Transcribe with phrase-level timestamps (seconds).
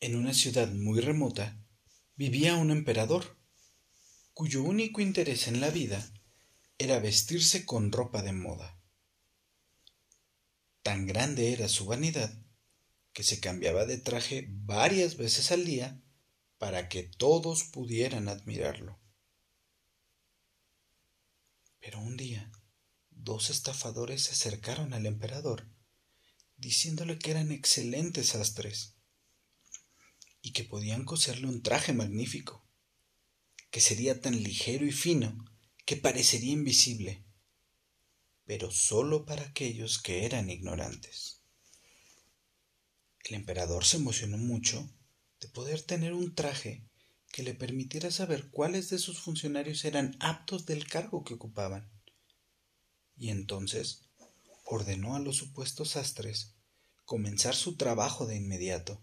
[0.00, 1.58] En una ciudad muy remota
[2.14, 3.36] vivía un emperador,
[4.32, 6.12] cuyo único interés en la vida
[6.78, 8.80] era vestirse con ropa de moda.
[10.82, 12.32] Tan grande era su vanidad
[13.12, 16.00] que se cambiaba de traje varias veces al día
[16.58, 19.00] para que todos pudieran admirarlo.
[21.80, 22.52] Pero un día,
[23.10, 25.68] dos estafadores se acercaron al emperador,
[26.56, 28.97] diciéndole que eran excelentes sastres
[30.40, 32.64] y que podían coserle un traje magnífico,
[33.70, 35.44] que sería tan ligero y fino
[35.84, 37.24] que parecería invisible,
[38.44, 41.42] pero sólo para aquellos que eran ignorantes.
[43.24, 44.90] El emperador se emocionó mucho
[45.40, 46.88] de poder tener un traje
[47.30, 51.90] que le permitiera saber cuáles de sus funcionarios eran aptos del cargo que ocupaban.
[53.16, 54.02] Y entonces
[54.64, 56.54] ordenó a los supuestos sastres
[57.04, 59.02] comenzar su trabajo de inmediato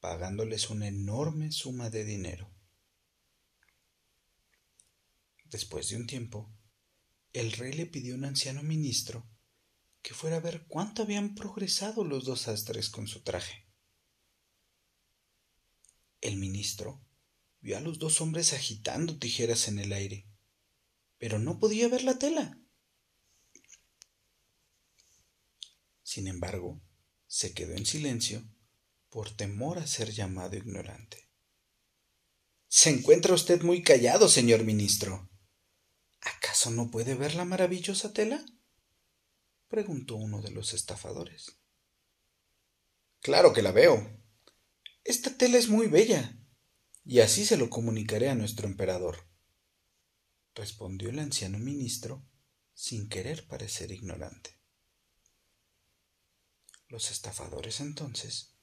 [0.00, 2.50] pagándoles una enorme suma de dinero.
[5.44, 6.50] Después de un tiempo,
[7.32, 9.28] el rey le pidió a un anciano ministro
[10.02, 13.66] que fuera a ver cuánto habían progresado los dos sastres con su traje.
[16.20, 17.04] El ministro
[17.60, 20.26] vio a los dos hombres agitando tijeras en el aire,
[21.18, 22.58] pero no podía ver la tela.
[26.02, 26.80] Sin embargo,
[27.26, 28.42] se quedó en silencio
[29.10, 31.28] por temor a ser llamado ignorante.
[32.68, 35.28] Se encuentra usted muy callado, señor ministro.
[36.20, 38.44] ¿Acaso no puede ver la maravillosa tela?
[39.68, 41.56] preguntó uno de los estafadores.
[43.20, 44.18] Claro que la veo.
[45.04, 46.38] Esta tela es muy bella,
[47.04, 49.26] y así se lo comunicaré a nuestro emperador,
[50.54, 52.24] respondió el anciano ministro
[52.74, 54.58] sin querer parecer ignorante.
[56.88, 58.59] Los estafadores entonces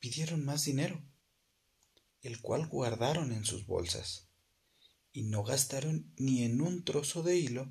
[0.00, 1.00] pidieron más dinero,
[2.22, 4.28] el cual guardaron en sus bolsas,
[5.12, 7.70] y no gastaron ni en un trozo de hilo,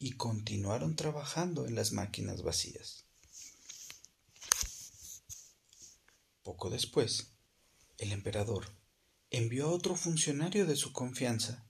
[0.00, 3.04] y continuaron trabajando en las máquinas vacías.
[6.42, 7.32] Poco después,
[7.98, 8.72] el emperador
[9.30, 11.68] envió a otro funcionario de su confianza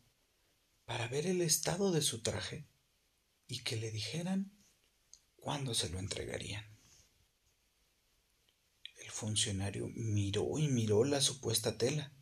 [0.84, 2.66] para ver el estado de su traje
[3.46, 4.52] y que le dijeran
[5.36, 6.77] cuándo se lo entregarían
[9.18, 12.14] funcionario miró y miró la supuesta tela,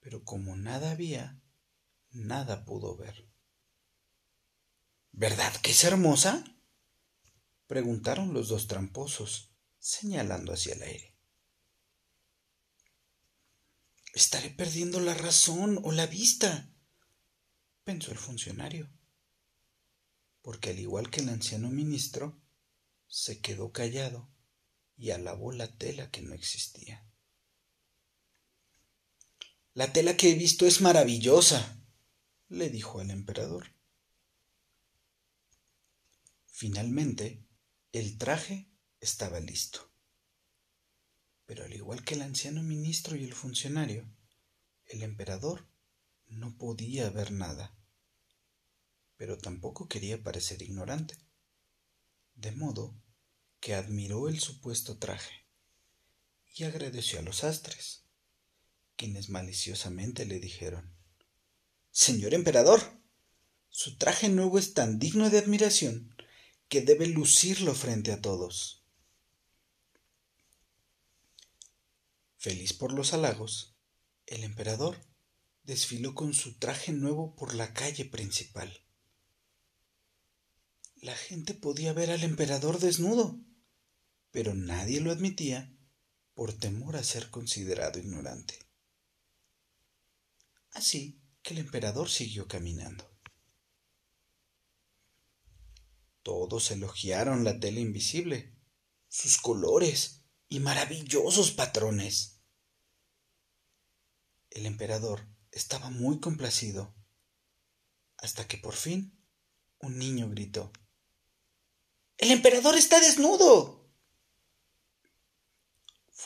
[0.00, 1.40] pero como nada había,
[2.10, 3.26] nada pudo ver.
[5.12, 6.44] ¿Verdad que es hermosa?
[7.66, 11.16] preguntaron los dos tramposos, señalando hacia el aire.
[14.12, 16.70] Estaré perdiendo la razón o la vista,
[17.82, 18.92] pensó el funcionario,
[20.42, 22.40] porque al igual que el anciano ministro,
[23.08, 24.35] se quedó callado
[24.96, 27.04] y alabó la tela que no existía.
[29.74, 31.82] La tela que he visto es maravillosa,
[32.48, 33.74] le dijo al emperador.
[36.46, 37.44] Finalmente,
[37.92, 38.70] el traje
[39.00, 39.90] estaba listo.
[41.44, 44.08] Pero al igual que el anciano ministro y el funcionario,
[44.86, 45.68] el emperador
[46.26, 47.76] no podía ver nada,
[49.16, 51.16] pero tampoco quería parecer ignorante.
[52.34, 52.94] De modo
[53.66, 55.44] que admiró el supuesto traje
[56.54, 58.04] y agradeció a los astres,
[58.94, 60.94] quienes maliciosamente le dijeron
[61.90, 62.80] Señor emperador,
[63.68, 66.14] su traje nuevo es tan digno de admiración
[66.68, 68.84] que debe lucirlo frente a todos.
[72.36, 73.74] Feliz por los halagos,
[74.26, 74.96] el emperador
[75.64, 78.84] desfiló con su traje nuevo por la calle principal.
[81.02, 83.40] La gente podía ver al emperador desnudo
[84.30, 85.76] pero nadie lo admitía
[86.34, 88.58] por temor a ser considerado ignorante.
[90.72, 93.10] Así que el emperador siguió caminando.
[96.22, 98.54] Todos elogiaron la tela invisible,
[99.08, 102.42] sus colores y maravillosos patrones.
[104.50, 106.94] El emperador estaba muy complacido,
[108.18, 109.18] hasta que por fin
[109.78, 110.72] un niño gritó
[112.18, 113.85] El emperador está desnudo.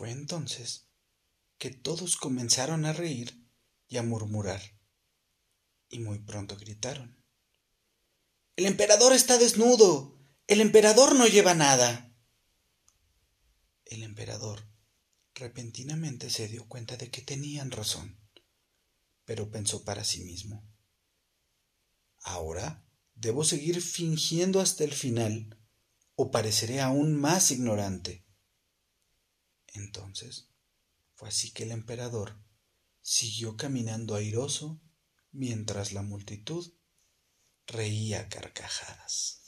[0.01, 0.89] Fue entonces
[1.59, 3.47] que todos comenzaron a reír
[3.87, 4.63] y a murmurar,
[5.91, 7.23] y muy pronto gritaron
[8.57, 10.19] El emperador está desnudo.
[10.47, 12.17] El emperador no lleva nada.
[13.85, 14.67] El emperador
[15.35, 18.19] repentinamente se dio cuenta de que tenían razón,
[19.27, 20.67] pero pensó para sí mismo
[22.23, 25.59] Ahora debo seguir fingiendo hasta el final
[26.15, 28.30] o pareceré aún más ignorante.
[29.75, 30.49] Entonces
[31.15, 32.37] Fue así que el emperador
[33.03, 34.81] siguió caminando airoso
[35.33, 36.73] mientras la multitud
[37.67, 39.40] reía carcajadas.